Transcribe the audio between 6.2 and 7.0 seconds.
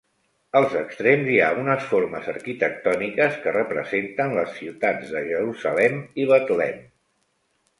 i Betlem.